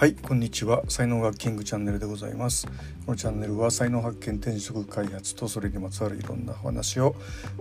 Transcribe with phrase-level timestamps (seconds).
[0.00, 0.82] はいこんにちは。
[0.88, 2.66] 才能学キングチャンネルでございます。
[3.04, 7.14] このチャンネルは才能発見転職開発とそれにまつわるいろんなお話を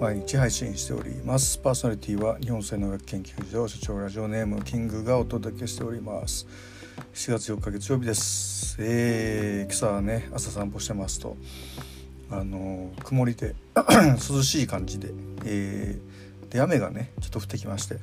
[0.00, 1.58] 毎日配信しております。
[1.58, 6.48] パーソナリティは日本才能学研究所所長ラジオネームキングがお届けしております。
[7.14, 8.78] 7月4日月曜日です。
[8.80, 11.36] えー、今朝はね朝散歩してますと
[12.32, 15.10] あの曇りで 涼しい感じで、
[15.44, 17.98] えー、で雨がねちょっと降ってきまして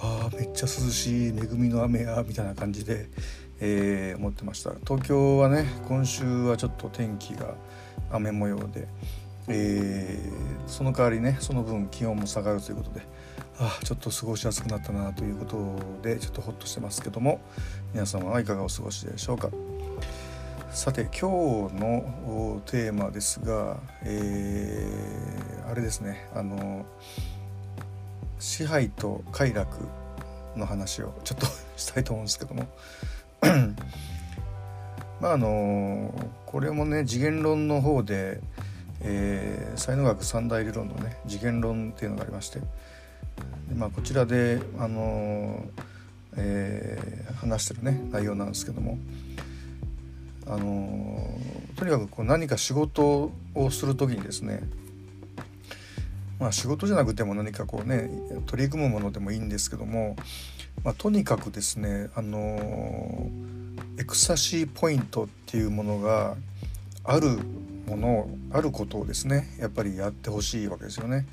[0.00, 3.08] あーめっちゃ涼しい恵みの雨やみたいな感じで、
[3.60, 4.72] えー、思ってました。
[4.86, 7.54] 東京はね今週はちょっと天気が
[8.10, 8.88] 雨模様で、
[9.48, 13.02] えー、その代わりねその分気温も下がるということで
[13.58, 17.40] あちょっと過ごしやすくなったなということでちょっとホッとしてますけども
[17.92, 19.50] 皆様はいかがお過ごしでしょうか。
[20.70, 26.84] さて今日のテーマですが、えー、あれですねあの
[28.40, 29.78] 支配と快楽
[30.56, 31.46] の話をちょっと
[31.78, 32.66] したいと思うんですけども
[35.20, 36.14] まああの
[36.46, 38.40] これもね次元論の方で、
[39.00, 42.60] えー、才能学三大理論のね次元論っていうのがありまして、
[43.74, 45.64] まあ、こちらであの、
[46.36, 48.98] えー、話してるね内容なんですけども。
[50.46, 51.26] あの
[51.74, 54.60] とにかくこう何か仕事をする時にですね
[56.38, 58.10] まあ、仕事じゃなくても何かこうね
[58.46, 60.16] 取り組むものでもいいんですけども、
[60.84, 63.30] まあ、とにかくですねあの
[63.98, 66.36] エクサシーポイントっていうものが
[67.04, 67.38] ある
[67.86, 71.26] ものあることをですねやっぱりやってほしいわけですよね。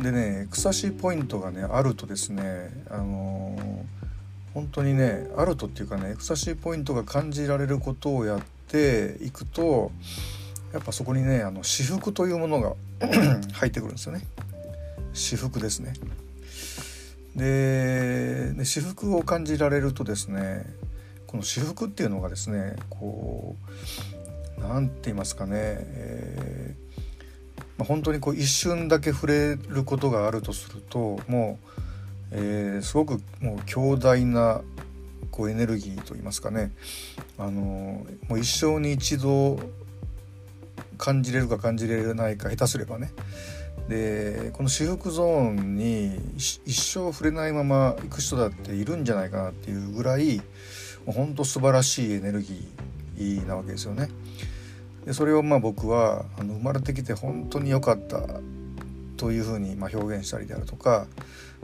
[0.00, 3.84] でねエクサシーポイントがねあるとですねあの
[4.54, 9.92] 本当にねあるとっていうかねエクサシーポイントが感じられることをやっていくと
[10.72, 12.74] やっぱそこにねあの私服というものが
[13.52, 14.26] 入ってくるんですよね
[15.12, 15.92] 私服ですね
[17.36, 20.66] で私服を感じられるとですね
[21.26, 23.56] この私服っていうのがですねこ
[24.58, 26.84] う何て言いますかね、えー
[27.76, 31.58] まあ、本当にこう一瞬だけ触れることがあるとするとも
[32.30, 34.60] う、えー、すごくもう強大な
[35.30, 36.72] こうエネルギーと言いますかね
[37.38, 37.50] あの
[38.28, 39.58] もう一生に一度
[40.96, 43.10] 感じれるか感じれないか下手すればね
[43.88, 50.38] でこの私服ゾーンに一生触れないまま行く人だっているんじゃないかなっていうぐらい
[51.04, 54.08] もうほんと素晴らしいエネルギーなわけですよね。
[55.04, 58.40] でそれをまあ僕はあの生まれてきて本当に良かった
[59.18, 61.06] というふうにま表現したりであるとか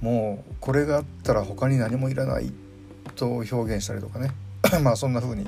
[0.00, 2.52] もうこれがあったら他に何もいらない
[3.16, 4.30] と表現したりとかね
[4.82, 5.46] まあそんな風に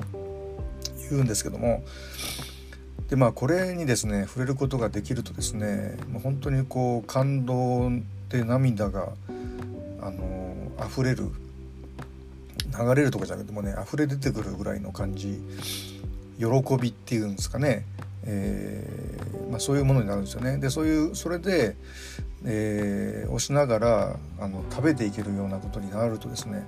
[1.09, 1.83] 言うんですけども
[3.09, 7.89] でまあこれにですね触れることができるとですねもう本当にこう感動
[8.29, 9.09] で涙が
[10.01, 11.29] あの溢れる
[12.77, 15.41] 流れるとかじゃなくてもね溢れ出てくるぐらいの感じ
[16.37, 16.45] 喜
[16.79, 17.85] びっていうんですかね、
[18.23, 20.57] えー、まあ、そういうものになるんですよね。
[20.57, 21.75] でそういうそれで、
[22.43, 26.65] えー、押しながらあの食べていけるようなことになるとですね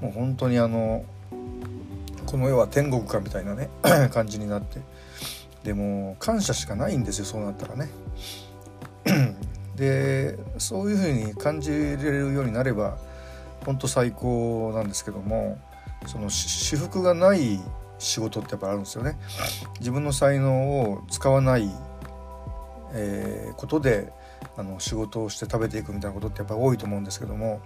[0.00, 1.04] もう本当にあの
[2.26, 3.68] この世は天国かみたいなね
[4.12, 4.80] 感じになって
[5.64, 7.88] でも感謝しかないんですよそうなったらね。
[9.76, 12.98] でそういうふうに感じれるようになれば
[13.64, 15.56] 本当最高なんですけども
[16.06, 17.60] その私服がない
[17.98, 19.18] 仕事ってやっぱあるんですよね。
[19.78, 21.70] 自分の才能を使わない、
[22.92, 24.12] えー、ことで
[24.56, 27.60] あの仕事をして食べていくみたいなことってやっぱ多いと思うんですけども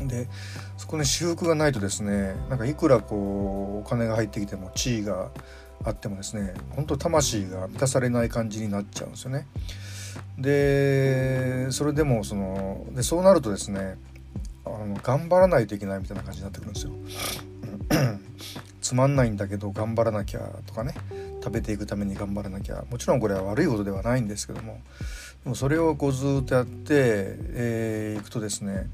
[0.00, 0.28] で
[0.76, 5.30] そこに私服がないとですねなんかいくらこうお金が入ってきても地位が
[5.84, 9.46] あってもですね本当魂が満たされない感じになっちゃうんですよね。
[10.38, 13.96] でそれでもそのでそうなるとですね
[14.64, 16.92] あの頑張らないといけないみたいな感じになってくるんですよ。
[18.80, 20.94] つまんないんだけど頑張らなきゃとかね
[21.42, 24.80] 食べていくために頑張らなきゃもちろんこれは悪いことではないんですけども
[25.44, 28.88] でもそれをこうずっとやってい、えー、くとですね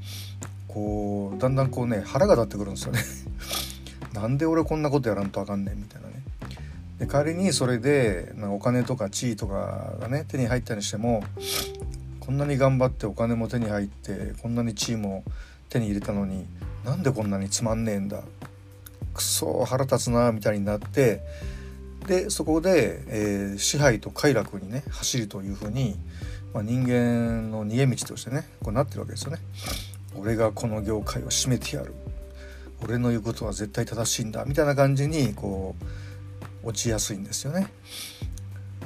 [0.69, 3.01] こうだんだんこうね腹が立ってくるんですよね。
[4.13, 6.23] なんで俺こんなことやらんとあかんねんみたいなね。
[6.99, 11.23] で仮にそれでお金とか地位とかがね手に入ったにしても
[12.21, 15.23] こんなに頑張ってお金も手に入ってこんなに地位も
[15.69, 16.47] 手に入れたのに
[16.85, 18.23] なんでこんなにつまんねえんだ
[19.15, 21.23] くそ腹立つなみたいになって
[22.07, 25.97] でそこで、えー、支配と快楽にね走るというふうに、
[26.53, 29.39] まあ、人間の逃げ道としてねこうなってるわけですよね。
[30.17, 31.95] 俺がこの業界を締めてやる
[32.83, 35.85] 俺の言うことは絶対正しいんだみたいな感じにこう
[36.63, 37.69] 落ちやすいんですよね。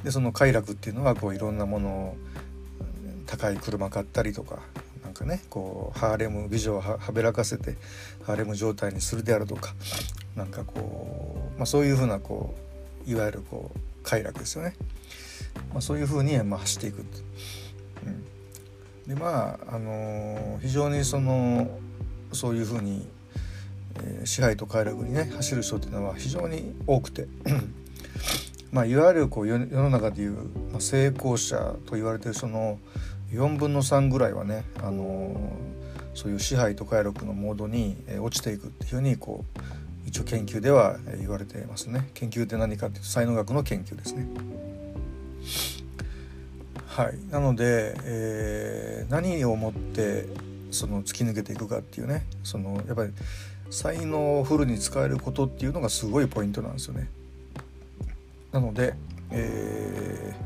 [0.04, 2.16] でその快楽っていうのはこういろんなものを
[3.26, 4.58] 高い車買ったりとか
[5.04, 7.76] なんかねこうハーレム美女をはべらかせて
[8.24, 9.74] ハーレム状態にするであるとか
[10.36, 12.54] なんかこう、まあ、そういうふうなこ
[13.06, 14.74] ういわゆるこう快楽ですよね、
[15.72, 17.04] まあ、そういうふうに、まあ、走っていく、
[18.06, 21.78] うん、でまあ、あのー、非常にその
[22.32, 23.06] そういうふうに、
[24.04, 27.26] えー、支配と快楽にね走る人っていうのは非常に多くて。
[28.72, 30.32] まあいわゆるこう世の中でいう、
[30.72, 32.78] まあ、成功者と言われてるその
[33.30, 39.60] 4分の3ぐらいはね、あのー、そういう支配と快楽のモードにえ落ちていくっていうふうにこう
[40.06, 42.08] 一応研究では言われていますね。
[42.14, 44.26] 研究って何かっていうと才能学の研究ですね。
[46.86, 47.18] はい。
[47.30, 50.26] なので、えー、何をもって
[50.70, 53.12] その突き抜けていくかっていうねそのやっぱり
[53.72, 57.08] 才能をフルに使えることっていうのがすごいポイントなんですよね。
[58.52, 58.94] なので、
[59.30, 60.36] え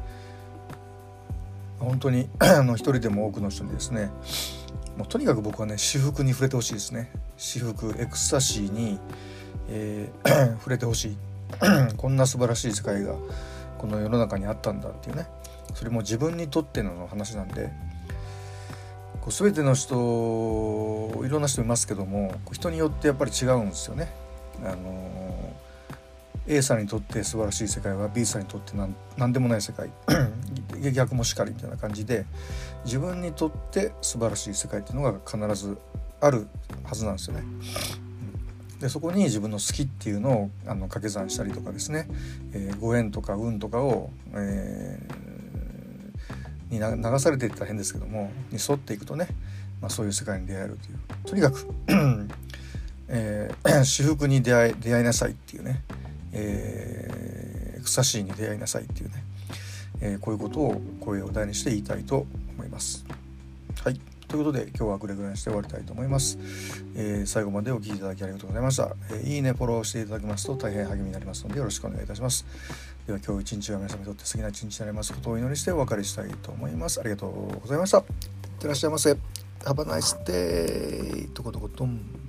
[1.81, 4.13] ー、本当に あの一人でも多くの人にですね
[4.97, 7.11] もうとにかく僕はね私服に触れてほしいですね。
[7.37, 9.01] 私服エクスタシーに、
[9.69, 11.17] えー、 触れてほしい。
[11.99, 13.17] こんな素晴らしい世界が
[13.77, 15.27] この世の中にあったんだっていうね。
[15.75, 17.73] それも自分にとっての話なんで
[19.27, 19.97] こう全ての人
[21.25, 24.09] いろんな人いますけども人によってやっぱり違うんですよね。
[24.65, 25.53] あの
[26.47, 29.91] A さんにとって素晴らしい世界は B さんにとって何何でもない世界
[30.95, 32.25] 逆もしかりみたいな感じで
[32.85, 35.77] 自分にとって素晴らしい世界っていうのが必ず
[36.21, 36.47] ある
[36.85, 37.43] はずなんですよね。
[38.79, 42.07] でそこに自分の好きっていうのをあの掛け算したりとかですね、
[42.53, 45.16] えー、ご縁とか運とかを、えー、
[46.79, 49.29] に流されていったら変ですけどもに沿っていくとね、
[49.81, 51.67] まあ、そういう世界に出会えるというとにかく、
[53.09, 55.83] えー、 私服に出会い出会いなさいっていうね、
[56.33, 59.15] えー、草しいに出会いなさいっていうね、
[60.01, 63.05] えー、こういうことを声を大にして言いたいと思います。
[63.83, 66.37] はいということで今日はこれぐらいにして終わりたいと思います。
[66.97, 72.45] えー、最後までお聴きいただきありがとうございました、え、いいね、フォローしていただきますと大変励みになりますのでよろしくお願いいたします。
[73.07, 76.99] では今日一日が皆様にとって素敵な一日になりますことをお祈りしてお別れしたいと思います。
[76.99, 77.99] ありがとうございました。
[77.99, 78.05] いっ
[78.59, 79.13] てらっしゃいませ。
[79.13, 79.19] Have
[79.83, 81.33] a nice day.
[81.33, 82.26] とことことん。